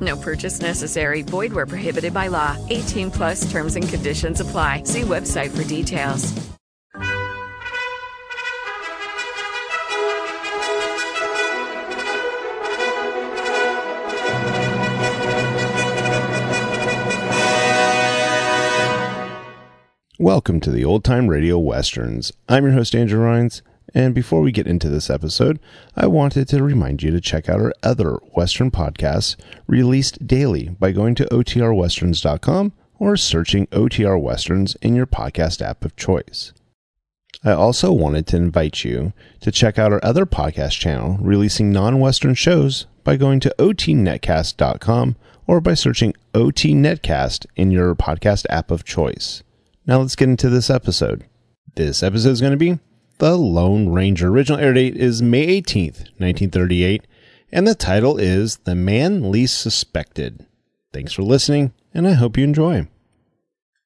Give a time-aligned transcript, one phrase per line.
[0.00, 1.22] No purchase necessary.
[1.22, 2.56] Void where prohibited by law.
[2.68, 4.84] 18 plus terms and conditions apply.
[4.84, 6.32] See website for details.
[20.20, 22.30] Welcome to the Old Time Radio Westerns.
[22.46, 23.62] I'm your host, Andrew Rhynes,
[23.94, 25.58] and before we get into this episode,
[25.96, 30.92] I wanted to remind you to check out our other Western podcasts released daily by
[30.92, 36.52] going to OTRWesterns.com or searching OTR Westerns in your podcast app of choice.
[37.42, 41.98] I also wanted to invite you to check out our other podcast channel releasing non
[41.98, 48.70] Western shows by going to OTNetcast.com or by searching OT Netcast in your podcast app
[48.70, 49.42] of choice.
[49.86, 51.24] Now let's get into this episode.
[51.74, 52.78] This episode is going to be
[53.20, 54.28] The Lone Ranger.
[54.28, 57.06] Original air date is May 18th, 1938,
[57.52, 60.46] and the title is The Man Least Suspected.
[60.94, 62.88] Thanks for listening, and I hope you enjoy.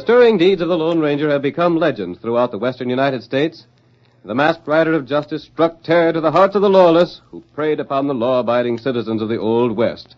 [0.00, 3.66] The stirring deeds of the Lone Ranger have become legends throughout the western United States.
[4.24, 7.80] The masked rider of justice struck terror to the hearts of the lawless who preyed
[7.80, 10.16] upon the law abiding citizens of the Old West.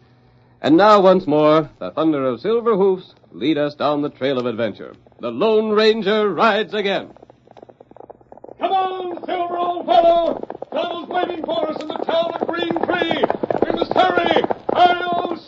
[0.60, 4.46] And now, once more, the thunder of silver hoofs lead us down the trail of
[4.46, 4.94] adventure.
[5.18, 7.10] The Lone Ranger rides again.
[8.60, 10.48] Come on, Silver, old fellow!
[10.70, 13.24] Troubles waiting for us in the town of Green Tree.
[13.66, 14.44] We must hurry.
[14.74, 15.41] Hi-yo, Silver!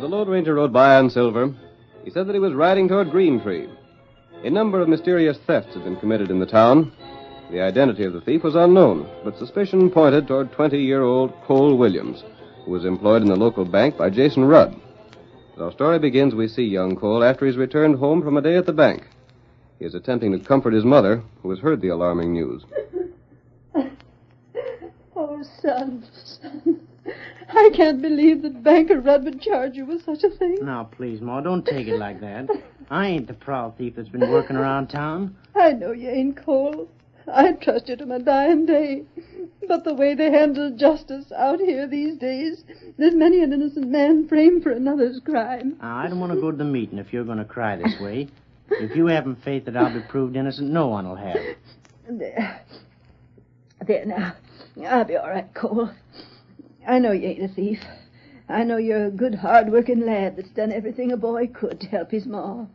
[0.00, 1.54] As the Lone Ranger rode by on Silver,
[2.04, 3.68] he said that he was riding toward Green Tree.
[4.42, 6.90] A number of mysterious thefts had been committed in the town.
[7.50, 12.24] The identity of the thief was unknown, but suspicion pointed toward 20-year-old Cole Williams,
[12.64, 14.74] who was employed in the local bank by Jason Rudd.
[15.56, 18.56] As our story begins, we see young Cole after he's returned home from a day
[18.56, 19.06] at the bank.
[19.78, 22.64] He is attempting to comfort his mother, who has heard the alarming news.
[25.14, 26.86] Oh, son, son.
[27.52, 30.58] I can't believe that Banker Rudd would charge you with such a thing.
[30.62, 32.48] Now, please, Ma, don't take it like that.
[32.90, 35.36] I ain't the proud thief that's been working around town.
[35.54, 36.88] I know you ain't Cole.
[37.32, 39.04] I'd trust you to my dying day.
[39.68, 42.64] But the way they handle justice out here these days,
[42.98, 45.76] there's many an innocent man framed for another's crime.
[45.80, 47.94] Now, I don't want to go to the meeting if you're going to cry this
[48.00, 48.28] way.
[48.70, 51.36] If you haven't faith that I'll be proved innocent, no one will have.
[51.36, 51.58] It.
[52.08, 52.60] There.
[53.86, 54.34] There now.
[54.88, 55.90] I'll be all right, Cole.
[56.86, 57.80] I know you ain't a thief.
[58.48, 62.10] I know you're a good, hard-working lad that's done everything a boy could to help
[62.10, 62.66] his ma.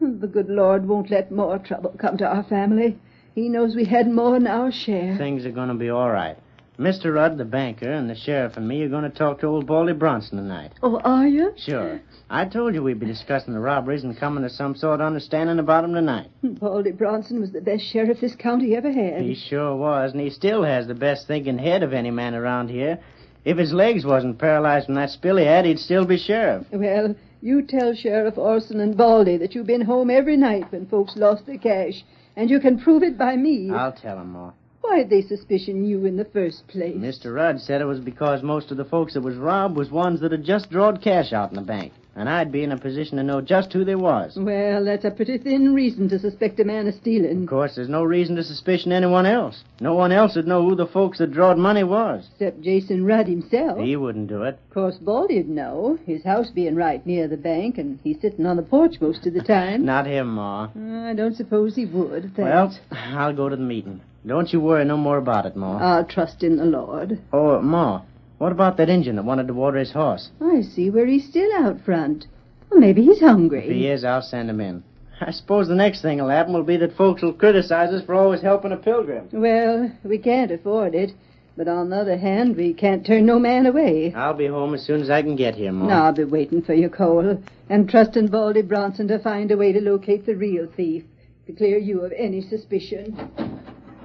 [0.00, 2.98] The good Lord won't let more trouble come to our family.
[3.34, 5.16] He knows we had more than our share.
[5.16, 6.36] Things are going to be all right.
[6.78, 7.12] Mr.
[7.12, 9.92] Rudd, the banker, and the sheriff and me are going to talk to old Baldy
[9.92, 10.70] Bronson tonight.
[10.80, 11.52] Oh, are you?
[11.56, 12.00] Sure.
[12.30, 15.58] I told you we'd be discussing the robberies and coming to some sort of understanding
[15.58, 16.28] about 'em tonight.
[16.44, 19.22] Baldy Bronson was the best sheriff this county ever had.
[19.22, 22.70] He sure was, and he still has the best thinking head of any man around
[22.70, 23.00] here.
[23.48, 26.66] If his legs wasn't paralyzed from that spill he had, he'd still be sheriff.
[26.70, 31.16] Well, you tell Sheriff Orson and Baldy that you've been home every night when folks
[31.16, 32.04] lost their cash,
[32.36, 33.70] and you can prove it by me.
[33.70, 34.52] I'll tell him, Ma.
[34.82, 36.94] Why'd they suspicion you in the first place?
[36.94, 37.34] Mr.
[37.34, 40.32] Rudd said it was because most of the folks that was robbed was ones that
[40.32, 43.22] had just drawed cash out in the bank, and I'd be in a position to
[43.22, 44.36] know just who they was.
[44.36, 47.42] Well, that's a pretty thin reason to suspect a man of stealing.
[47.42, 49.62] Of course, there's no reason to suspicion anyone else.
[49.80, 52.28] No one else would know who the folks that drawed money was.
[52.32, 53.78] Except Jason Rudd himself.
[53.78, 54.58] He wouldn't do it.
[54.68, 55.98] Of course, Baldy'd know.
[56.06, 59.34] His house being right near the bank, and he's sitting on the porch most of
[59.34, 59.84] the time.
[59.84, 60.68] Not him, Ma.
[60.76, 62.32] I don't suppose he would.
[62.34, 62.38] Thanks.
[62.38, 64.00] Well, I'll go to the meeting.
[64.26, 65.78] Don't you worry no more about it, Ma.
[65.78, 67.20] I'll trust in the Lord.
[67.32, 68.02] oh, Ma,
[68.38, 70.30] what about that Injun that wanted to water his horse?
[70.40, 72.26] I see where he's still out front.
[72.70, 73.64] Well, maybe he's hungry.
[73.64, 74.82] If he is, I'll send him in.
[75.20, 78.14] I suppose the next thing will happen will be that folks will criticize us for
[78.14, 79.28] always helping a pilgrim.
[79.32, 81.12] Well, we can't afford it.
[81.56, 84.14] But on the other hand, we can't turn no man away.
[84.14, 85.88] I'll be home as soon as I can get here, Ma.
[85.88, 89.72] Now I'll be waiting for you, Cole, and trusting Baldy Bronson to find a way
[89.72, 91.02] to locate the real thief,
[91.48, 93.16] to clear you of any suspicion.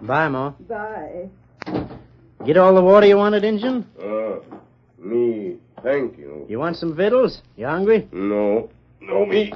[0.02, 0.54] Bye, Ma.
[0.68, 1.30] Bye.
[2.46, 3.86] Get all the water you wanted, Injun?
[3.98, 4.40] Uh,
[5.00, 6.46] me, thank you.
[6.50, 7.42] You want some victuals?
[7.56, 8.08] You hungry?
[8.12, 8.70] No,
[9.00, 9.54] no, me,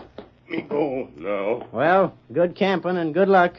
[0.50, 1.68] me go now.
[1.74, 3.56] Well, good camping and good luck.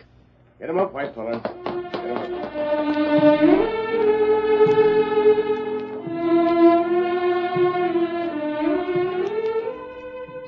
[0.58, 1.40] Get him up, white fella.
[1.40, 3.78] Get him up.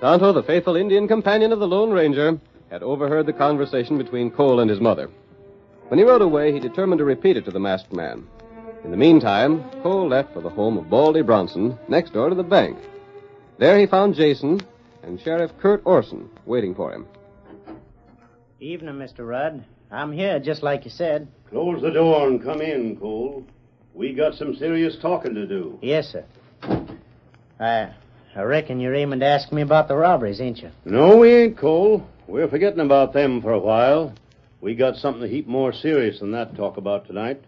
[0.00, 4.60] Tonto, the faithful Indian companion of the Lone Ranger, had overheard the conversation between Cole
[4.60, 5.10] and his mother.
[5.88, 8.26] When he rode away, he determined to repeat it to the masked man.
[8.84, 12.42] In the meantime, Cole left for the home of Baldy Bronson, next door to the
[12.42, 12.78] bank.
[13.58, 14.60] There he found Jason
[15.02, 17.06] and Sheriff Kurt Orson waiting for him.
[18.58, 19.28] Evening, Mr.
[19.28, 19.64] Rudd.
[19.90, 21.28] I'm here, just like you said.
[21.50, 23.44] Close the door and come in, Cole.
[23.92, 25.78] We got some serious talking to do.
[25.82, 26.24] Yes, sir.
[27.58, 27.92] I,
[28.34, 30.70] I reckon you're aiming to ask me about the robberies, ain't you?
[30.86, 32.06] No, we ain't, Cole.
[32.26, 34.14] We're forgetting about them for a while.
[34.60, 37.42] We got something a heap more serious than that to talk about tonight.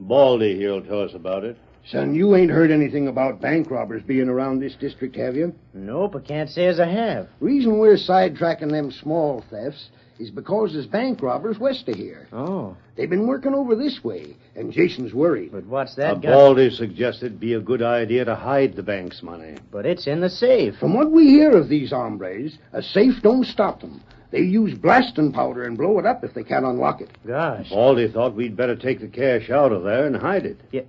[0.00, 1.56] Baldy here'll tell us about it.
[1.86, 5.54] Son, you ain't heard anything about bank robbers being around this district, have you?
[5.72, 7.28] Nope, I can't say as I have.
[7.40, 9.88] Reason we're sidetracking them small thefts
[10.18, 12.28] is because there's bank robbers west of here.
[12.32, 15.52] Oh, They've been working over this way, and Jason's worried.
[15.52, 16.30] but what's Uh, that got?
[16.32, 19.54] Baldy suggested it'd be a good idea to hide the bank's money.
[19.70, 20.76] But it's in the safe.
[20.76, 24.02] From what we hear of these hombres, a safe don't stop them.
[24.30, 27.10] They use blasting powder and blow it up if they can't unlock it.
[27.26, 27.68] Gosh.
[27.68, 30.60] Baldy thought we'd better take the cash out of there and hide it.
[30.70, 30.86] You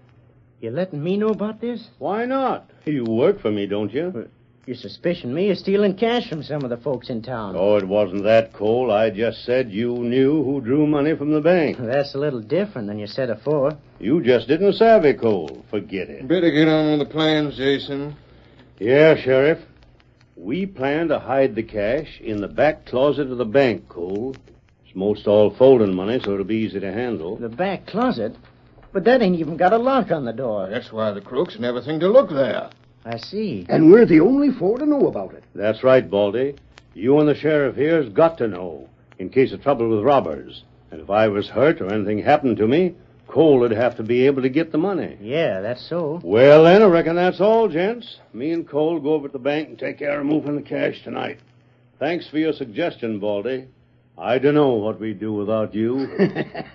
[0.62, 1.88] you letting me know about this?
[1.98, 2.70] Why not?
[2.86, 4.30] You work for me, don't you?
[4.68, 7.56] You suspicion me of stealing cash from some of the folks in town.
[7.58, 8.92] Oh, it wasn't that, Cole.
[8.92, 11.78] I just said you knew who drew money from the bank.
[11.80, 13.72] That's a little different than you said afore.
[14.00, 15.66] You just didn't savvy, Cole.
[15.72, 16.28] Forget it.
[16.28, 18.16] Better get on with the plans, Jason.
[18.78, 19.58] Yeah, Sheriff.
[20.36, 24.36] We plan to hide the cash in the back closet of the bank, Cole.
[24.86, 27.36] It's most all folding money, so it'll be easy to handle.
[27.36, 28.36] The back closet?
[28.94, 30.68] But that ain't even got a lock on the door.
[30.70, 32.70] That's why the crooks never think to look there.
[33.06, 33.66] I see.
[33.70, 35.44] And we're the only four to know about it.
[35.56, 36.56] That's right, Baldy.
[36.94, 40.64] You and the sheriff here's got to know, in case of trouble with robbers.
[40.92, 42.96] And if I was hurt or anything happened to me,
[43.32, 45.18] Cole would have to be able to get the money.
[45.22, 46.20] Yeah, that's so.
[46.22, 48.18] Well, then, I reckon that's all, gents.
[48.34, 51.02] Me and Cole go over to the bank and take care of moving the cash
[51.04, 51.40] tonight.
[51.98, 53.68] Thanks for your suggestion, Baldy.
[54.18, 56.08] I don't know what we'd do without you.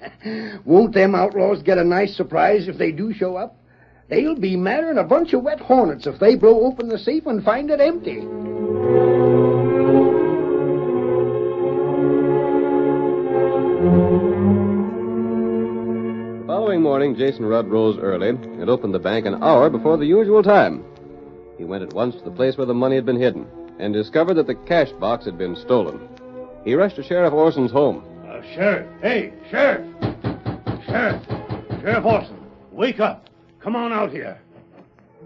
[0.65, 3.57] Won't them outlaws get a nice surprise if they do show up?
[4.09, 7.27] They'll be madder than a bunch of wet hornets if they blow open the safe
[7.27, 8.23] and find it empty.
[16.97, 20.83] Morning, Jason Rudd rose early and opened the bank an hour before the usual time.
[21.59, 23.47] He went at once to the place where the money had been hidden
[23.79, 26.09] and discovered that the cash box had been stolen.
[26.65, 28.03] He rushed to Sheriff Orson's home.
[28.27, 28.89] Uh, Sheriff!
[29.03, 29.87] Hey, Sheriff!
[30.87, 31.23] Sheriff!
[31.83, 32.39] Sheriff Orson,
[32.73, 33.29] wake up!
[33.61, 34.41] Come on out here.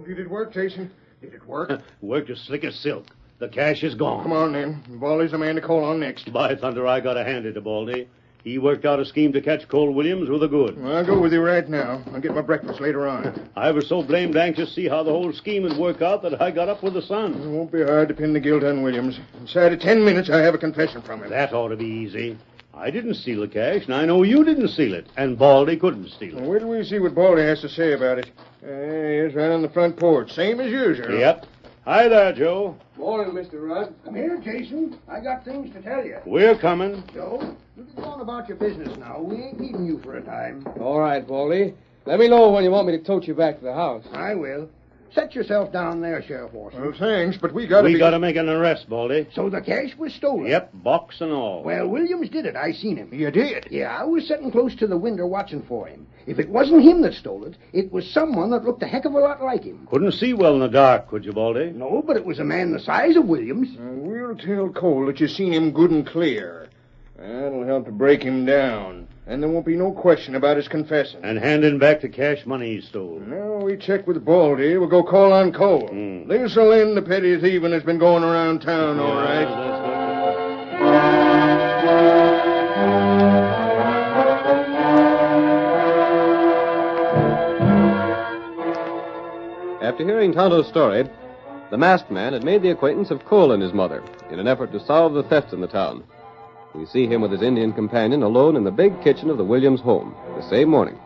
[0.05, 0.91] Did it work, Jason?
[1.21, 1.71] Did it work?
[2.01, 3.07] Worked as slick as silk.
[3.39, 4.25] The cash is gone.
[4.25, 4.83] Come on, then.
[4.99, 6.33] Baldy's the man to call on next.
[6.33, 8.09] By thunder, I got to hand it to Baldy.
[8.45, 10.79] He worked out a scheme to catch Cole Williams with a good.
[10.85, 12.03] I'll go with you right now.
[12.13, 13.51] I'll get my breakfast later on.
[13.57, 16.41] I was so blamed anxious to see how the whole scheme would work out that
[16.41, 17.35] I got up with the sun.
[17.35, 19.21] It won't be hard to pin the guilt on Williams.
[19.41, 21.31] Inside of ten minutes, I have a confession from him.
[21.31, 22.39] That ought to be easy.
[22.73, 26.09] I didn't steal the cash, and I know you didn't steal it, and Baldy couldn't
[26.09, 26.41] steal it.
[26.41, 28.31] Well, wait till we see what Baldy has to say about it.
[28.65, 31.19] Uh, he's right on the front porch, same as usual.
[31.19, 31.47] Yep.
[31.87, 32.77] Hi there, Joe.
[32.99, 33.67] Morning, Mr.
[33.67, 33.95] Rudd.
[34.05, 34.99] Come here, Jason.
[35.09, 36.19] I got things to tell you.
[36.27, 37.03] We're coming.
[37.15, 39.19] Joe, you can go on about your business now.
[39.19, 40.67] We ain't needing you for a time.
[40.79, 41.73] All right, Baldy.
[42.05, 44.05] Let me know when you want me to tote you back to the house.
[44.13, 44.69] I will.
[45.15, 46.83] Set yourself down there, Sheriff Orson.
[46.83, 47.99] Well, thanks, but we gotta we be...
[47.99, 49.27] got to make an arrest, Baldy.
[49.35, 50.47] So the cash was stolen?
[50.47, 51.65] Yep, box and all.
[51.65, 52.55] Well, Williams did it.
[52.57, 53.13] I seen him.
[53.13, 53.67] You did?
[53.71, 56.07] Yeah, I was sitting close to the window watching for him.
[56.31, 59.15] If it wasn't him that stole it, it was someone that looked a heck of
[59.15, 59.89] a lot like him.
[59.91, 61.73] Couldn't see well in the dark, could you, Baldy?
[61.73, 63.77] No, but it was a man the size of Williams.
[63.77, 66.69] Uh, we'll tell Cole that you seen him good and clear.
[67.19, 69.09] That'll help to break him down.
[69.27, 71.21] And there won't be no question about his confessing.
[71.25, 73.19] And handing back the cash money he stole.
[73.27, 74.77] Now we check with Baldy.
[74.77, 75.89] We'll go call on Cole.
[75.89, 76.29] Hmm.
[76.29, 79.90] This'll end the petty thieving that's been going around town, all right.
[89.91, 91.05] After hearing Tonto's story,
[91.73, 94.71] the masked man had made the acquaintance of Cole and his mother in an effort
[94.71, 96.05] to solve the thefts in the town.
[96.77, 99.81] We see him with his Indian companion alone in the big kitchen of the Williams
[99.81, 100.97] home the same morning.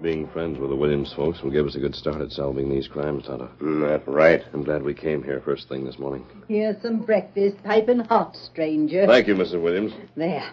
[0.00, 2.88] Being friends with the Williams folks will give us a good start at solving these
[2.88, 3.50] crimes, Tonto.
[3.60, 4.42] Mm, that's right.
[4.54, 6.24] I'm glad we came here first thing this morning.
[6.48, 9.06] Here's some breakfast, piping hot, stranger.
[9.06, 9.60] Thank you, Mrs.
[9.60, 9.92] Williams.
[10.16, 10.50] There.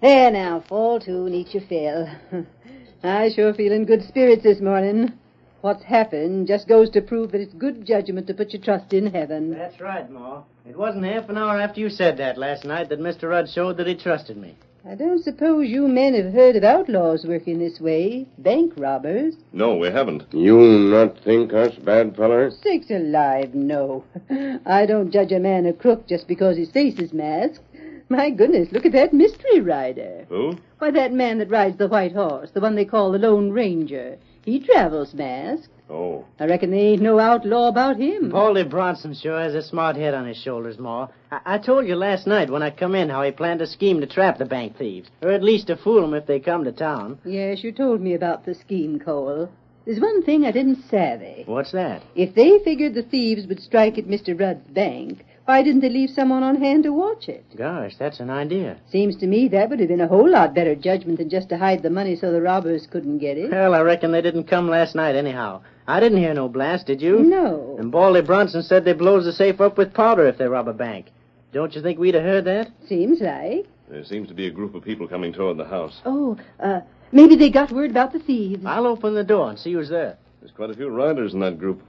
[0.00, 2.08] There now, fall to and eat your fill.
[3.02, 5.18] I sure feel in good spirits this morning.
[5.66, 9.08] What's happened just goes to prove that it's good judgment to put your trust in
[9.08, 9.50] heaven.
[9.50, 10.42] That's right, Ma.
[10.64, 13.28] It wasn't half an hour after you said that last night that Mr.
[13.30, 14.54] Rudd showed that he trusted me.
[14.88, 18.28] I don't suppose you men have heard of outlaws working this way.
[18.38, 19.34] Bank robbers.
[19.52, 20.32] No, we haven't.
[20.32, 22.56] You not think us bad fellers?
[22.62, 24.04] Sakes alive, no.
[24.66, 27.64] I don't judge a man a crook just because his face is masked.
[28.08, 30.26] My goodness, look at that mystery rider.
[30.28, 30.58] Who?
[30.78, 34.18] Why, that man that rides the white horse, the one they call the Lone Ranger.
[34.46, 35.72] He travels masked.
[35.90, 36.24] Oh.
[36.38, 38.30] I reckon there ain't no outlaw about him.
[38.30, 41.08] Baldy Bronson sure has a smart head on his shoulders, Ma.
[41.32, 44.00] I-, I told you last night when I come in how he planned a scheme
[44.00, 46.70] to trap the bank thieves, or at least to fool 'em if they come to
[46.70, 47.18] town.
[47.24, 49.48] Yes, you told me about the scheme, Cole.
[49.84, 51.42] There's one thing I didn't savvy.
[51.46, 52.02] What's that?
[52.14, 54.38] If they figured the thieves would strike at Mr.
[54.38, 57.44] Rudd's bank, why didn't they leave someone on hand to watch it?
[57.56, 58.76] Gosh, that's an idea.
[58.90, 61.56] Seems to me that would have been a whole lot better judgment than just to
[61.56, 63.50] hide the money so the robbers couldn't get it.
[63.52, 65.62] Well, I reckon they didn't come last night anyhow.
[65.86, 67.20] I didn't hear no blast, did you?
[67.20, 67.76] No.
[67.78, 70.72] And Baldy Bronson said they blows the safe up with powder if they rob a
[70.72, 71.06] bank.
[71.52, 72.70] Don't you think we'd have heard that?
[72.88, 73.66] Seems like.
[73.88, 76.00] There seems to be a group of people coming toward the house.
[76.04, 76.80] Oh, uh,
[77.12, 78.66] maybe they got word about the thieves.
[78.66, 80.18] I'll open the door and see who's there.
[80.46, 81.82] There's quite a few riders in that group.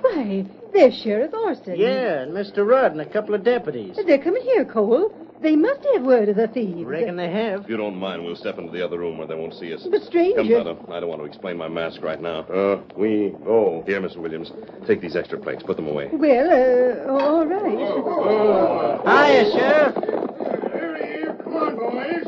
[0.00, 1.78] Why, there's Sheriff Orson.
[1.78, 2.66] Yeah, and Mr.
[2.66, 3.98] Rudd and a couple of deputies.
[4.06, 5.12] They're coming here, Cole.
[5.42, 6.80] They must have word of the thieves.
[6.80, 7.64] I reckon they have.
[7.64, 9.86] If you don't mind, we'll step into the other room where they won't see us.
[9.90, 10.90] But, stranger- Come, Tonto.
[10.90, 12.44] I don't want to explain my mask right now.
[12.44, 13.82] Uh, we go.
[13.84, 14.16] Here, Mr.
[14.16, 14.52] Williams.
[14.86, 15.62] Take these extra plates.
[15.62, 16.08] Put them away.
[16.14, 17.76] Well, uh, all right.
[19.04, 19.94] Hiya, Sheriff.
[21.44, 22.21] Come on, boys.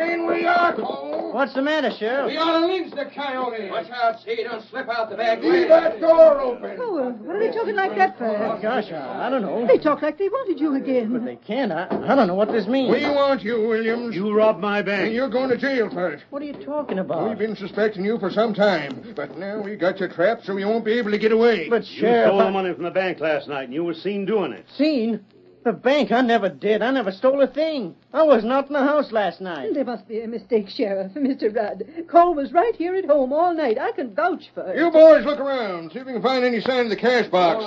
[0.00, 1.30] You staying where you are, Cole.
[1.32, 2.26] What's the matter, Sheriff?
[2.26, 3.70] We ought to lynch the coyote.
[3.70, 6.76] Watch out, see you don't slip out the back Leave that door open.
[6.80, 8.58] Oh, uh, what are they talking like that for?
[8.60, 9.66] Gosh, I, I don't know.
[9.66, 11.12] They talk like they wanted you again.
[11.12, 11.70] But they can't.
[11.70, 12.90] I, I don't know what this means.
[12.90, 14.16] We want you, Williams.
[14.16, 15.14] You robbed my And bank.
[15.14, 16.20] you're going to jail for it.
[16.30, 17.28] What are you talking about?
[17.28, 20.66] We've been suspecting you for some time, but now we got you trapped so you
[20.66, 21.68] won't be able to get away.
[21.68, 21.90] But, Sheriff...
[21.94, 24.24] You Sheriff, stole I- the money from the bank last night, and you were seen
[24.26, 24.64] doing it.
[24.76, 25.24] Seen?
[25.62, 26.10] The bank?
[26.10, 26.80] I never did.
[26.80, 27.94] I never stole a thing.
[28.14, 29.74] I was not in the house last night.
[29.74, 31.12] There must be a mistake, Sheriff.
[31.14, 31.54] Mr.
[31.54, 31.84] Rudd.
[32.08, 33.78] Cole was right here at home all night.
[33.78, 34.78] I can vouch for it.
[34.78, 35.92] You boys look around.
[35.92, 37.62] See if you can find any sign of the cash box.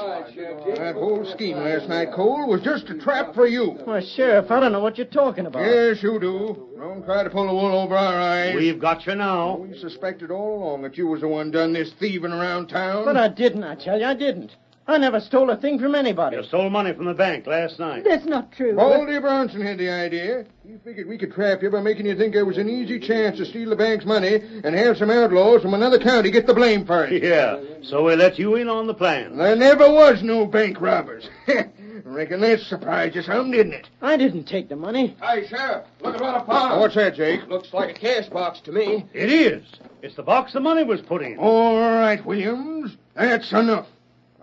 [0.75, 3.77] That whole scheme last night, Cole, was just a trap for you.
[3.85, 5.63] Why, Sheriff, I don't know what you're talking about.
[5.63, 6.69] Yes, you do.
[6.77, 8.55] Don't try to pull the wool over our eyes.
[8.55, 9.57] We've got you now.
[9.57, 13.05] We suspected all along that you was the one done this thieving around town.
[13.05, 14.55] But I didn't, I tell you, I didn't.
[14.85, 16.35] I never stole a thing from anybody.
[16.35, 18.03] You stole money from the bank last night.
[18.03, 18.75] That's not true.
[18.75, 20.45] Baldy Bronson had the idea.
[20.67, 23.37] He figured we could trap you by making you think there was an easy chance
[23.37, 26.85] to steal the bank's money and have some outlaws from another county get the blame
[26.85, 27.23] for it.
[27.23, 29.37] Yeah, so we let you in on the plan.
[29.37, 31.29] There never was no bank robbers.
[32.03, 33.89] Reckon that surprised you some, didn't it?
[34.01, 35.15] I didn't take the money.
[35.21, 36.81] Hey, Sheriff, look at what I found.
[36.81, 37.47] What's that, Jake?
[37.47, 39.05] Looks like a cash box to me.
[39.13, 39.63] It is.
[40.01, 41.37] It's the box the money was put in.
[41.37, 42.97] All right, Williams.
[43.15, 43.87] That's enough.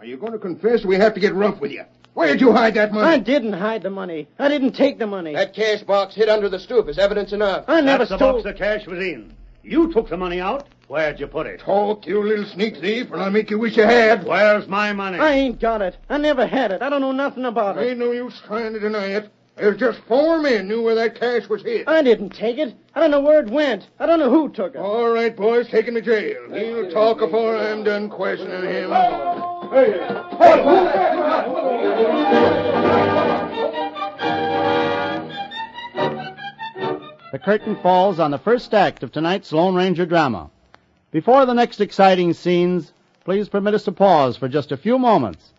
[0.00, 1.84] Are you going to confess or we have to get rough with you?
[2.14, 3.06] Where'd you hide that money?
[3.06, 4.28] I didn't hide the money.
[4.38, 5.34] I didn't take the money.
[5.34, 7.66] That cash box hid under the stoop is evidence enough.
[7.68, 9.34] I never That's the box the cash was in.
[9.62, 10.66] You took the money out.
[10.88, 11.60] Where'd you put it?
[11.60, 14.24] Talk, you little sneak thief, or I'll make you wish you had.
[14.24, 15.18] Where's my money?
[15.18, 15.98] I ain't got it.
[16.08, 16.80] I never had it.
[16.80, 17.86] I don't know nothing about it.
[17.86, 19.30] Ain't no use trying to deny it.
[19.56, 21.86] There's just four men knew where that cash was hid.
[21.86, 22.74] I didn't take it.
[22.94, 23.86] I don't know where it went.
[23.98, 24.78] I don't know who took it.
[24.78, 26.40] All right, boys, take him to jail.
[26.50, 28.90] He'll talk before I'm done questioning him.
[28.90, 29.59] Oh!
[29.70, 29.78] The
[37.38, 40.50] curtain falls on the first act of tonight's Lone Ranger drama.
[41.12, 42.92] Before the next exciting scenes,
[43.24, 45.52] please permit us to pause for just a few moments.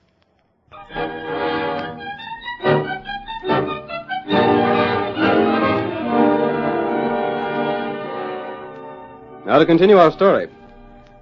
[9.46, 10.50] Now to continue our story.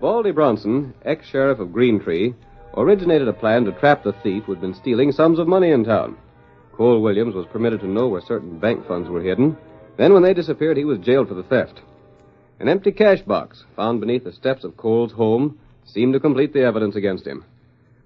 [0.02, 2.34] Baldy Bronson, ex-sheriff of Green Tree,
[2.80, 6.18] originated a plan to trap the thief who'd been stealing sums of money in town.
[6.72, 9.58] Cole Williams was permitted to know where certain bank funds were hidden.
[9.98, 11.82] Then when they disappeared, he was jailed for the theft.
[12.60, 16.63] An empty cash box found beneath the steps of Cole's home seemed to complete the
[16.63, 17.44] evidence against him.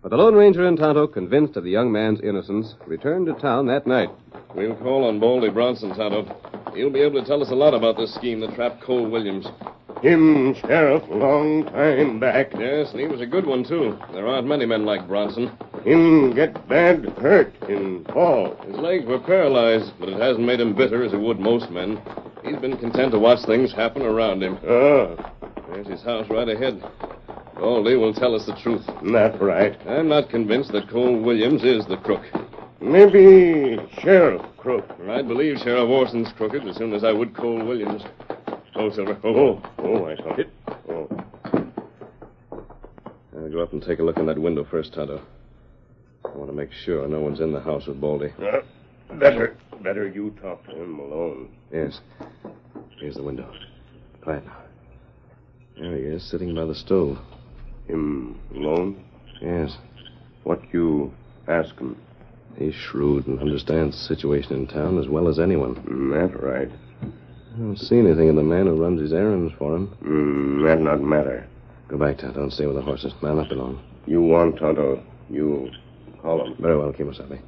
[0.02, 3.68] But the Lone Ranger and Tonto, convinced of the young man's innocence, returned to town
[3.68, 4.10] that night.
[4.56, 6.26] We'll call on Baldy Bronson, Tonto.
[6.76, 9.48] He'll be able to tell us a lot about this scheme that trapped Cole Williams.
[10.04, 12.52] Him, Sheriff, long time back.
[12.60, 13.98] Yes, and he was a good one, too.
[14.12, 15.50] There aren't many men like Bronson.
[15.86, 18.54] Him get bad hurt in fall.
[18.68, 22.02] His legs were paralyzed, but it hasn't made him bitter as it would most men.
[22.44, 24.58] He's been content to watch things happen around him.
[24.68, 25.32] Ah,
[25.72, 26.84] There's his house right ahead.
[27.56, 28.84] Baldy will tell us the truth.
[29.14, 29.80] that's right.
[29.88, 32.24] I'm not convinced that Cole Williams is the crook.
[32.82, 34.86] Maybe Sheriff Crook.
[35.10, 38.04] I'd believe Sheriff Orson's crooked as soon as I would Cole Williams.
[38.76, 39.20] Oh, Silver.
[39.24, 40.50] Oh, oh, I saw it.
[40.90, 41.08] Oh.
[43.36, 45.22] I'll go up and take a look in that window first, Tonto.
[46.26, 48.34] I want to make sure no one's in the house with Baldy.
[48.42, 48.62] Uh,
[49.20, 51.50] better, better you talk to him alone.
[51.72, 52.00] Yes.
[53.00, 53.52] Here's the window.
[54.22, 54.58] Quiet now.
[55.78, 57.18] There he is, sitting by the stove.
[57.88, 59.04] Him alone?
[59.42, 59.76] Yes.
[60.44, 61.14] What you
[61.48, 61.98] ask him?
[62.58, 65.76] He's shrewd and understands the situation in town as well as anyone.
[65.76, 66.70] Mm, That right.
[67.54, 69.96] I don't see anything in the man who runs his errands for him.
[70.04, 71.48] Mm, that not matter.
[71.88, 73.14] Go back, Tonto, and stay with the horses.
[73.22, 73.80] Man up alone.
[74.08, 75.04] You want Tonto.
[75.30, 75.70] You
[76.20, 76.56] call him.
[76.60, 77.40] Very well, Kimosabe.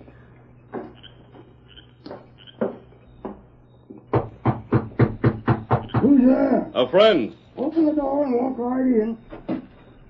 [6.01, 6.71] Who's there?
[6.75, 7.35] A friend.
[7.57, 9.17] Open the door and walk right in.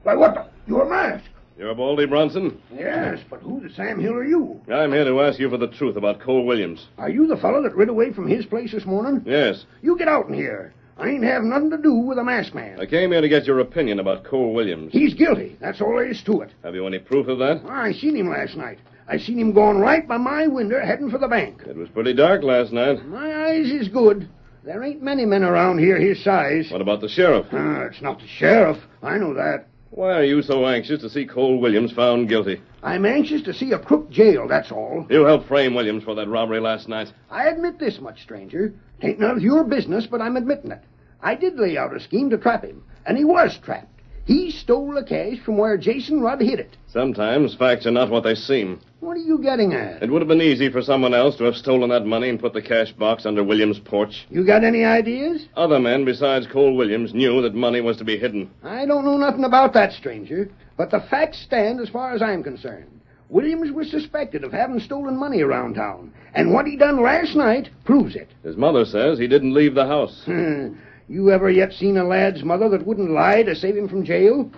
[0.04, 0.46] Why, what the?
[0.68, 1.30] You're masked.
[1.58, 2.62] You're Baldy Bronson?
[2.74, 4.60] Yes, but who the Sam Hill are you?
[4.70, 6.86] I'm here to ask you for the truth about Cole Williams.
[6.98, 9.24] Are you the fellow that rid away from his place this morning?
[9.26, 9.66] Yes.
[9.82, 10.74] You get out in here.
[10.98, 12.80] I ain't having nothing to do with a masked man.
[12.80, 14.92] I came here to get your opinion about Cole Williams.
[14.92, 15.56] He's guilty.
[15.62, 16.52] That's all there is to it.
[16.64, 17.62] Have you any proof of that?
[17.70, 18.80] I seen him last night.
[19.08, 21.62] I seen him going right by my window heading for the bank.
[21.66, 23.06] It was pretty dark last night.
[23.06, 24.28] My eyes is good.
[24.64, 26.70] There ain't many men around here his size.
[26.72, 27.46] What about the sheriff?
[27.52, 28.78] Ah, it's not the sheriff.
[29.04, 29.68] I know that.
[29.96, 32.62] Why are you so anxious to see Cole Williams found guilty?
[32.84, 35.08] I'm anxious to see a crook jailed, that's all.
[35.10, 37.14] You helped frame Williams for that robbery last night.
[37.32, 38.74] I admit this much, stranger.
[39.02, 40.84] Tain't none of your business, but I'm admitting it.
[41.22, 44.02] I did lay out a scheme to trap him, and he was trapped.
[44.26, 46.76] He stole the cash from where Jason Rudd hid it.
[46.88, 48.82] Sometimes facts are not what they seem.
[49.06, 50.02] What are you getting at?
[50.02, 52.54] It would have been easy for someone else to have stolen that money and put
[52.54, 54.26] the cash box under Williams' porch.
[54.32, 55.46] You got any ideas?
[55.56, 58.50] Other men besides Cole Williams knew that money was to be hidden.
[58.64, 62.42] I don't know nothing about that, stranger, but the facts stand as far as I'm
[62.42, 63.00] concerned.
[63.30, 67.70] Williams was suspected of having stolen money around town, and what he done last night
[67.84, 68.30] proves it.
[68.44, 70.24] His mother says he didn't leave the house.
[71.08, 74.50] you ever yet seen a lad's mother that wouldn't lie to save him from jail?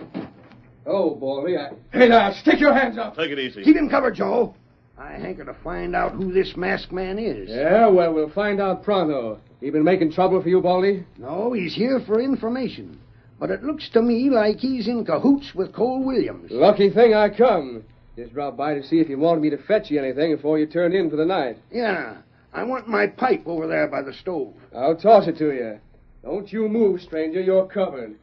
[0.88, 1.72] Oh, Baldy, I...
[1.92, 3.16] Hey, now, stick your hands up.
[3.18, 3.62] Take it easy.
[3.64, 4.56] Keep him covered, Joe.
[4.98, 7.50] I hanker to find out who this masked man is.
[7.50, 9.40] Yeah, well, we'll find out pronto.
[9.60, 11.06] He been making trouble for you, Baldy?
[11.18, 13.00] No, he's here for information.
[13.40, 16.50] But it looks to me like he's in cahoots with Cole Williams.
[16.52, 17.84] Lucky thing I come.
[18.16, 20.66] Just dropped by to see if you wanted me to fetch you anything before you
[20.66, 21.58] turned in for the night.
[21.72, 22.18] Yeah,
[22.54, 24.56] I want my pipe over there by the stove.
[24.76, 25.80] I'll toss it to you.
[26.24, 27.42] Don't you move, stranger.
[27.42, 28.16] You're covered.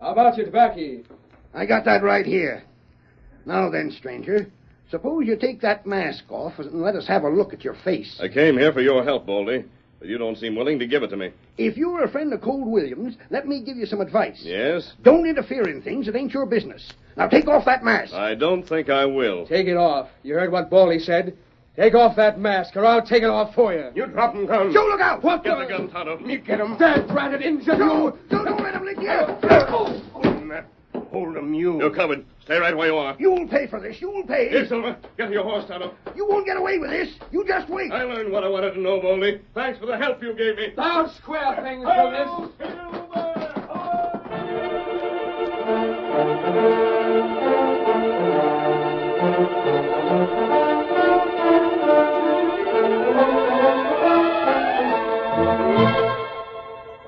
[0.00, 1.02] How about your tobacco?
[1.54, 2.64] I got that right here.
[3.44, 4.46] Now then, stranger,
[4.90, 8.18] suppose you take that mask off and let us have a look at your face.
[8.22, 9.64] I came here for your help, Baldy,
[9.98, 11.30] but you don't seem willing to give it to me.
[11.58, 14.40] If you're a friend of Cole Williams, let me give you some advice.
[14.42, 14.92] Yes?
[15.02, 16.92] Don't interfere in things that ain't your business.
[17.16, 18.14] Now take off that mask.
[18.14, 19.46] I don't think I will.
[19.46, 20.08] Take it off.
[20.22, 21.36] You heard what Baldy said.
[21.74, 23.90] Take off that mask, or I'll take it off for you.
[23.94, 24.72] You drop him, gun.
[24.74, 25.22] Joe, look out!
[25.22, 26.18] What Get the gun, Tonto.
[26.18, 26.76] You get him.
[26.78, 27.78] That ratted injun!
[27.78, 29.08] Joe, Joe, don't let him lick you.
[29.08, 30.11] Hold him, that.
[31.12, 31.78] Hold him, you.
[31.78, 32.24] You're covered.
[32.44, 33.14] Stay right where you are.
[33.18, 34.00] You'll pay for this.
[34.00, 34.48] You'll pay.
[34.48, 34.96] Here, Silver.
[35.18, 35.94] Get your horse, Tonto.
[36.16, 37.10] You won't get away with this.
[37.30, 37.92] You just wait.
[37.92, 39.42] I learned what I wanted to know, Baldy.
[39.54, 40.70] Thanks for the help you gave me.
[40.74, 42.28] Down square things for this.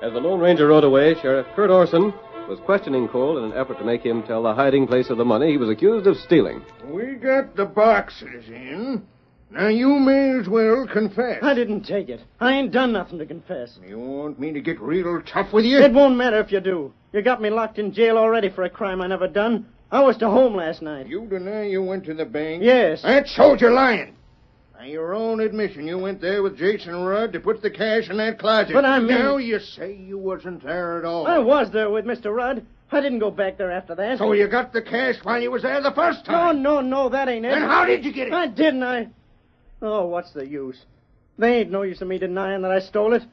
[0.03, 2.13] As the Lone Ranger rode away, Sheriff Kurt Orson
[2.47, 5.25] was questioning Cole in an effort to make him tell the hiding place of the
[5.25, 6.63] money he was accused of stealing.
[6.85, 9.05] We got the boxes in.
[9.51, 11.39] Now you may as well confess.
[11.41, 12.21] I didn't take it.
[12.39, 13.79] I ain't done nothing to confess.
[13.87, 15.79] You want me to get real tough with you?
[15.79, 16.93] It won't matter if you do.
[17.13, 19.67] You got me locked in jail already for a crime I never done.
[19.91, 21.07] I was to home last night.
[21.07, 22.63] You deny you went to the bank?
[22.63, 23.03] Yes.
[23.03, 24.15] That shows you're lying.
[24.77, 28.17] By your own admission, you went there with Jason Rudd to put the cash in
[28.17, 28.73] that closet.
[28.73, 31.25] But I mean- Now you say you wasn't there at all.
[31.25, 32.35] I was there with Mr.
[32.35, 32.65] Rudd.
[32.91, 34.17] I didn't go back there after that.
[34.17, 36.61] So you got the cash while you was there the first No, time?
[36.61, 37.49] no, no, that ain't it.
[37.49, 38.33] Then how did you get it?
[38.33, 39.07] I didn't, I.
[39.81, 40.85] Oh, what's the use?
[41.37, 43.23] They ain't no use of me denying that I stole it.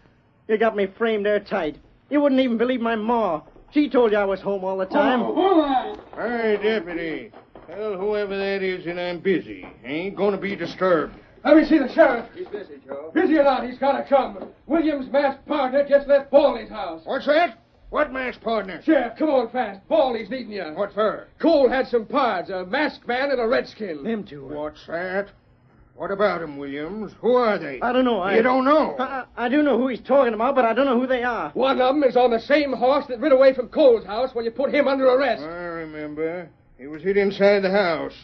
[0.48, 1.76] You got me framed airtight.
[2.08, 3.42] You wouldn't even believe my ma.
[3.72, 5.98] She told you I was home all the oh, time.
[6.14, 7.32] Hey, deputy.
[7.66, 9.66] Tell whoever that is that I'm busy.
[9.84, 11.14] Ain't gonna be disturbed.
[11.44, 12.26] Let me see the sheriff.
[12.34, 13.10] He's busy, Joe.
[13.14, 14.48] Busy or not, he's got to come.
[14.66, 17.02] Williams' masked partner just left Baldy's house.
[17.04, 17.58] What's that?
[17.90, 18.80] What masked partner?
[18.84, 19.86] Sheriff, come on fast.
[19.88, 20.64] Baldy's needing you.
[20.74, 21.26] What for?
[21.40, 24.02] Cole had some pards, a masked man and a redskin.
[24.04, 24.46] Them two.
[24.46, 25.28] What's that?
[25.94, 27.12] What about 'em, Williams?
[27.20, 27.78] Who are they?
[27.82, 28.18] I don't know.
[28.20, 28.96] I, You don't know?
[28.98, 31.22] I, I I do know who he's talking about, but I don't know who they
[31.22, 31.50] are.
[31.50, 34.46] One of them is on the same horse that rid away from Cole's house when
[34.46, 35.42] you put him under arrest.
[35.42, 36.48] I remember.
[36.78, 38.14] He was hid inside the house.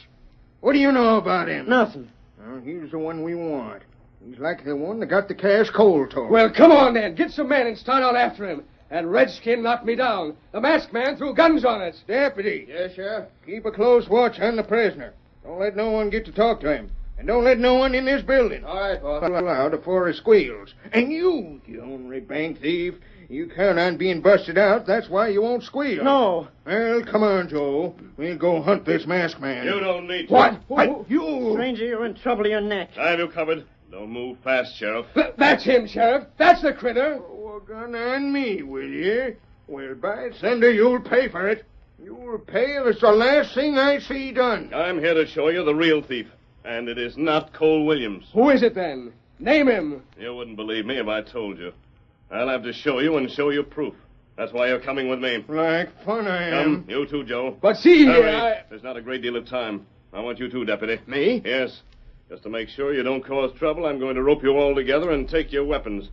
[0.61, 1.69] What do you know about him?
[1.69, 2.09] Nothing.
[2.49, 3.83] Well, he's the one we want.
[4.27, 6.31] He's like the one that got the cash Cole told.
[6.31, 7.15] Well, come on then.
[7.15, 8.65] Get some men and start out after him.
[8.91, 10.35] And Redskin knocked me down.
[10.53, 12.03] The masked man threw guns on us.
[12.07, 12.67] Deputy.
[12.69, 13.27] Yes, Sheriff?
[13.45, 15.13] Keep a close watch on the prisoner.
[15.45, 16.91] Don't let no one get to talk to him.
[17.19, 18.65] And don't let no one in this building.
[18.65, 19.29] All right, boss.
[19.29, 20.73] Loud before he squeals.
[20.93, 22.95] And you, you ornery bank thief,
[23.29, 24.87] you count on being busted out.
[24.87, 26.03] That's why you won't squeal.
[26.03, 26.49] No.
[26.65, 27.95] Well, come on, Joe.
[28.17, 29.67] We'll go hunt this masked man.
[29.67, 30.33] You don't need to.
[30.33, 30.61] What?
[30.69, 31.11] What?
[31.11, 31.51] You?
[31.53, 32.91] Stranger, you're in trouble to your neck.
[32.99, 33.65] I have you covered.
[33.91, 35.07] Don't move fast, Sheriff.
[35.15, 36.25] Th- that's him, Sheriff.
[36.39, 37.21] That's the critter.
[37.23, 39.37] Oh, a gun on me, will you?
[39.67, 41.65] Well, by thunder, you'll pay for it.
[42.03, 44.73] You'll pay if it's the last thing I see done.
[44.75, 46.29] I'm here to show you the real thief.
[46.65, 48.27] And it is not Cole Williams.
[48.33, 49.13] Who is it then?
[49.39, 50.03] Name him.
[50.19, 51.73] You wouldn't believe me if I told you.
[52.31, 53.95] I'll have to show you and show you proof.
[54.37, 55.45] That's why you're coming with me.
[55.49, 56.85] Like fun I am.
[56.85, 57.57] Come, you too, Joe.
[57.61, 58.35] But see here, Hurry.
[58.35, 58.65] I...
[58.71, 59.87] There's not a great deal of time.
[60.13, 61.01] I want you too, Deputy.
[61.07, 61.43] Me?
[61.45, 61.83] Yes.
[62.29, 65.11] Just to make sure you don't cause trouble, I'm going to rope you all together
[65.11, 66.09] and take your weapons.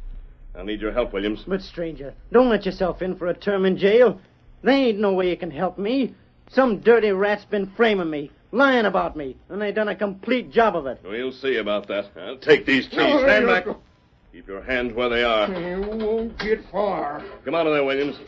[0.58, 1.44] I'll need your help, Williams.
[1.46, 4.20] But, stranger, don't let yourself in for a term in jail.
[4.64, 6.16] There ain't no way you can help me.
[6.50, 10.76] Some dirty rat's been framing me, lying about me, and they done a complete job
[10.76, 11.02] of it.
[11.04, 12.12] We'll see about that.
[12.18, 12.98] I'll take these keys.
[12.98, 13.66] No, Stand no, back.
[14.36, 14.42] No.
[14.42, 15.48] Keep your hands where they are.
[15.48, 17.24] You won't get far.
[17.46, 18.20] Come out of there, Williams.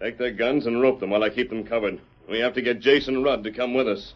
[0.00, 2.00] Take their guns and rope them while I keep them covered.
[2.30, 4.14] We have to get Jason Rudd to come with us.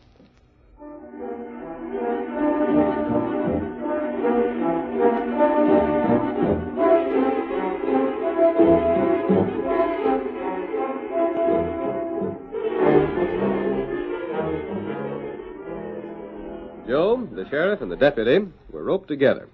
[16.86, 19.48] Joe, the sheriff, and the deputy were roped together.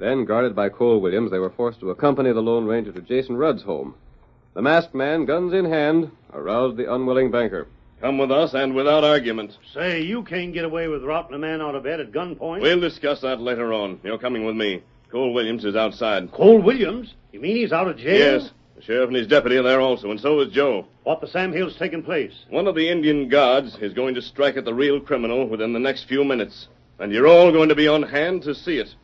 [0.00, 3.36] Then, guarded by Cole Williams, they were forced to accompany the Lone Ranger to Jason
[3.36, 3.94] Rudd's home.
[4.54, 7.68] The masked man, guns in hand, aroused the unwilling banker.
[8.00, 9.58] Come with us and without argument.
[9.74, 12.62] Say, you can't get away with routing a man out of bed at gunpoint.
[12.62, 14.00] We'll discuss that later on.
[14.02, 14.82] You're coming with me.
[15.12, 16.32] Cole Williams is outside.
[16.32, 17.12] Cole Williams?
[17.32, 18.40] You mean he's out of jail?
[18.40, 18.50] Yes.
[18.76, 20.86] The sheriff and his deputy are there also, and so is Joe.
[21.02, 22.32] What the Sam Hill's taking place?
[22.48, 25.78] One of the Indian guards is going to strike at the real criminal within the
[25.78, 26.68] next few minutes.
[26.98, 28.94] And you're all going to be on hand to see it.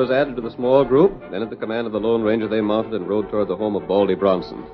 [0.00, 1.30] Was added to the small group.
[1.30, 3.76] Then, at the command of the Lone Ranger, they mounted and rode toward the home
[3.76, 4.64] of Baldy Bronson.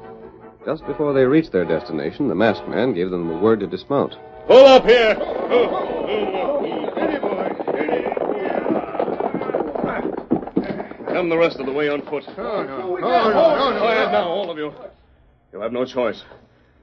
[0.65, 4.15] Just before they reached their destination, the masked man gave them the word to dismount.
[4.47, 5.17] Pull up here!
[11.09, 12.23] Come the rest of the way on foot.
[12.29, 12.97] Oh, no.
[12.97, 13.79] Oh, no, no, no.
[13.81, 14.73] Quiet now, all of you.
[15.51, 16.23] You'll have no choice.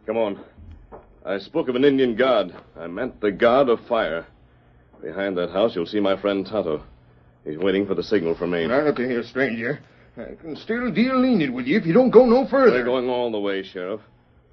[0.06, 0.43] Come on.
[1.25, 2.53] I spoke of an Indian god.
[2.77, 4.25] I meant the god of fire.
[5.01, 6.84] Behind that house, you'll see my friend Tonto.
[7.45, 8.67] He's waiting for the signal from me.
[8.67, 9.79] Now, look here, stranger.
[10.17, 12.77] I can still deal lenient with you if you don't go no further.
[12.77, 14.01] We're going all the way, Sheriff.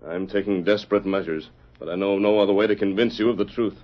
[0.06, 3.36] I'm taking desperate measures, but I know of no other way to convince you of
[3.36, 3.76] the truth.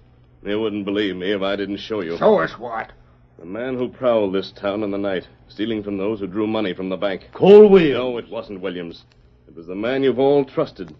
[0.43, 2.17] You wouldn't believe me if I didn't show you.
[2.19, 2.93] Show us what?
[3.39, 6.73] The man who prowled this town in the night, stealing from those who drew money
[6.73, 7.29] from the bank.
[7.35, 7.99] Cole Williams.
[7.99, 9.05] No, it wasn't Williams.
[9.47, 10.95] It was the man you've all trusted.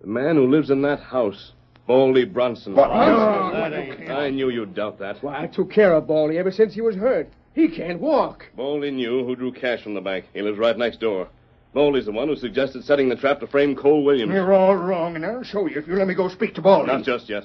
[0.00, 1.52] The man who lives in that house,
[1.86, 2.74] Baldy Bronson.
[2.74, 2.90] What?
[2.90, 5.22] I knew you'd doubt that.
[5.22, 7.28] Why, I took care of Baldy ever since he was hurt.
[7.54, 8.46] He can't walk.
[8.56, 10.26] Baldy knew who drew cash from the bank.
[10.32, 11.28] He lives right next door.
[11.74, 14.32] Baldy's the one who suggested setting the trap to frame Cole Williams.
[14.32, 16.92] You're all wrong, and I'll show you if you let me go speak to Baldy.
[16.92, 17.44] Not just yet.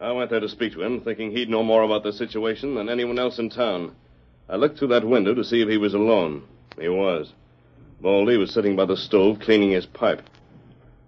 [0.00, 2.88] I went there to speak to him, thinking he'd know more about the situation than
[2.88, 3.94] anyone else in town.
[4.48, 6.42] I looked through that window to see if he was alone.
[6.78, 7.32] He was.
[8.00, 10.22] Baldy was sitting by the stove cleaning his pipe.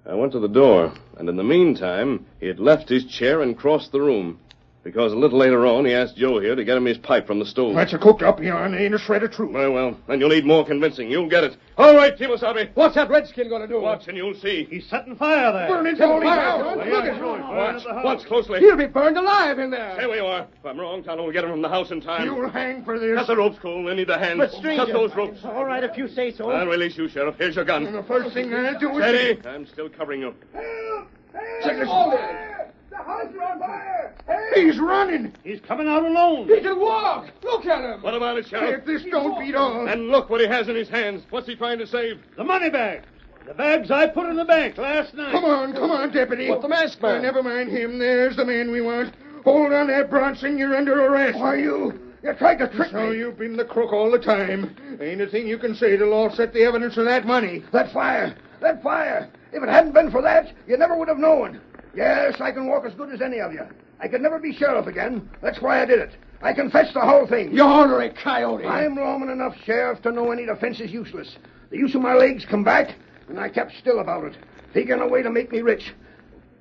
[0.04, 3.56] I went to the door, and in the meantime, he had left his chair and
[3.56, 4.40] crossed the room.
[4.84, 7.38] Because a little later on, he asked Joe here to get him his pipe from
[7.38, 7.76] the stove.
[7.76, 8.74] That's a cooked up yarn.
[8.74, 9.52] Ain't a shred of truth.
[9.52, 9.96] Very well.
[10.08, 11.08] Then you'll need more convincing.
[11.08, 11.56] You'll get it.
[11.78, 12.70] All right, Kimosabe.
[12.74, 13.80] What's that redskin going to do?
[13.80, 14.64] Watch and you'll see.
[14.68, 15.68] He's setting fire there.
[15.68, 16.40] Burning Set Baldy's fire.
[16.40, 16.76] house.
[16.76, 18.04] Look at Watch.
[18.04, 18.58] Watch closely.
[18.58, 19.94] He'll be burned alive in there.
[19.94, 20.48] Stay where you are.
[20.58, 22.24] If I'm wrong, Tonto will get him from the house in time.
[22.24, 23.16] You'll hang for this.
[23.16, 23.84] Cut the ropes, Cole.
[23.84, 24.38] They need the hands.
[24.38, 25.44] But, stranger- Cut those ropes.
[25.44, 26.50] All right, if you say so.
[26.50, 27.36] I'll release you, Sheriff.
[27.38, 27.86] Here's your gun.
[27.86, 28.96] And the first thing I'll do is...
[28.96, 29.40] Steady.
[29.46, 30.34] I'm still covering you.
[30.52, 31.08] Help!
[31.32, 31.62] Help!
[31.62, 32.48] Check this.
[32.92, 34.14] The house is on fire.
[34.26, 34.66] Hey!
[34.66, 35.32] He's running.
[35.42, 36.46] He's coming out alone.
[36.46, 37.30] He can walk.
[37.42, 38.02] Look at him.
[38.02, 38.80] What about it, Sheriff?
[38.80, 39.88] If this don't beat all...
[39.88, 41.22] And look what he has in his hands.
[41.30, 42.20] What's he trying to save?
[42.36, 43.04] The money bag.
[43.46, 45.32] The bags I put in the bank last night.
[45.32, 46.50] Come on, come on, deputy.
[46.50, 47.22] What the masked Uh, man?
[47.22, 47.98] never mind him.
[47.98, 49.14] There's the man we want.
[49.44, 50.58] Hold on there, Bronson.
[50.58, 51.38] You're under arrest.
[51.38, 51.98] Why, you...
[52.22, 53.06] You tried to trick so me.
[53.06, 54.76] So you've been the crook all the time.
[55.00, 57.64] Ain't a thing you can say that'll offset the evidence of that money.
[57.72, 58.36] That fire!
[58.60, 59.28] That fire!
[59.52, 61.60] If it hadn't been for that, you never would have known.
[61.94, 63.66] Yes, I can walk as good as any of you.
[64.00, 65.28] I could never be sheriff again.
[65.40, 66.10] That's why I did it.
[66.42, 67.52] I confess the whole thing.
[67.52, 68.66] You're ornery coyote.
[68.66, 71.36] I'm lawman enough, sheriff, to know any defense is useless.
[71.70, 72.96] The use of my legs come back,
[73.28, 74.36] and I kept still about it,
[74.72, 75.92] figuring a way to make me rich.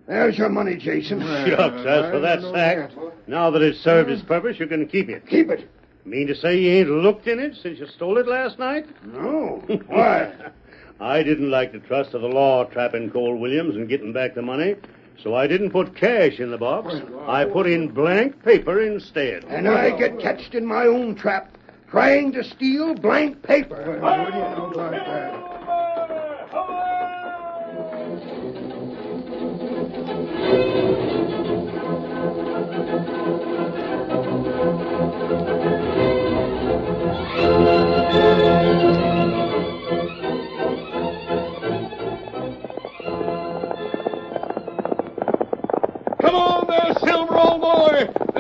[0.07, 1.21] There's your money, Jason.
[1.21, 2.91] Shucks, as for that sack,
[3.27, 5.27] now that it's served its purpose, you can keep it.
[5.27, 5.69] Keep it.
[6.05, 8.85] Mean to say you ain't looked in it since you stole it last night?
[9.05, 9.63] No.
[9.87, 10.33] Why?
[10.99, 14.41] I didn't like the trust of the law trapping Cole Williams and getting back the
[14.41, 14.75] money,
[15.17, 16.95] so I didn't put cash in the box.
[17.27, 19.43] I put in blank paper instead.
[19.45, 21.57] And I get catched in my own trap,
[21.89, 23.99] trying to steal blank paper.
[23.99, 25.50] What do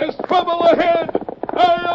[0.01, 1.11] There's trouble ahead.
[1.53, 1.90] Hi-yo,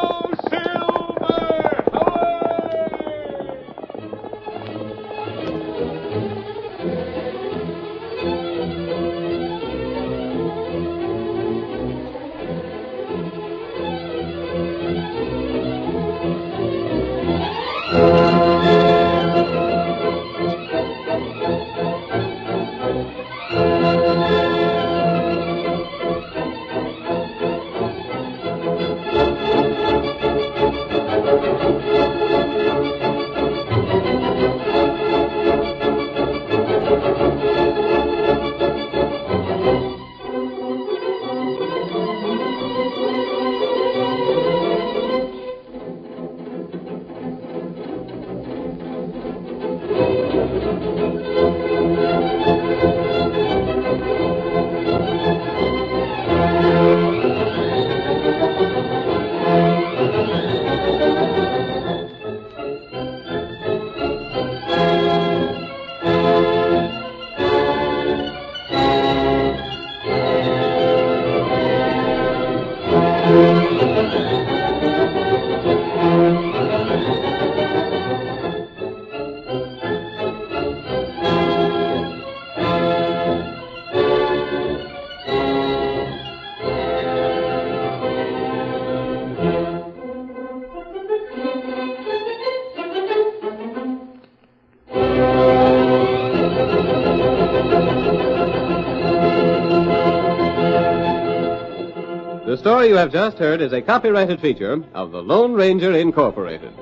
[103.07, 106.73] have just heard is a copyrighted feature of the Lone Ranger Incorporated.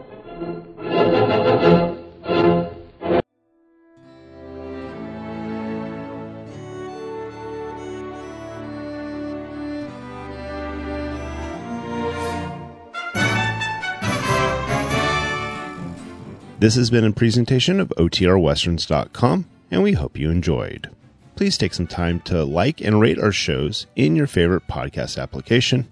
[16.59, 20.89] This has been a presentation of OTRWesterns.com, and we hope you enjoyed.
[21.37, 25.87] Please take some time to like and rate our shows in your favorite podcast application.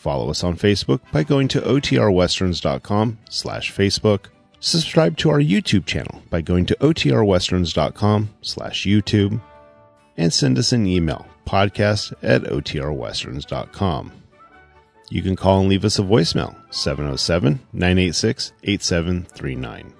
[0.00, 4.28] Follow us on Facebook by going to OTRWesterns.com slash Facebook.
[4.58, 9.42] Subscribe to our YouTube channel by going to OTRWesterns.com slash YouTube.
[10.16, 14.12] And send us an email, podcast at OTRWesterns.com.
[15.10, 19.92] You can call and leave us a voicemail, 707 986 8739.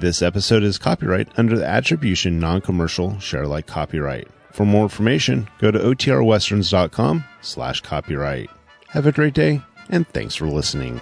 [0.00, 4.28] This episode is copyright under the Attribution Non-Commercial Share Alike copyright.
[4.52, 8.50] For more information, go to otrwesterns.com slash copyright.
[8.90, 11.00] Have a great day, and thanks for listening.